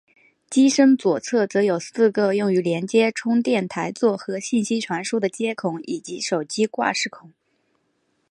[0.49, 7.31] 机身左侧则有四个用于连接充电台座和信息传输的接孔以及手机挂饰孔。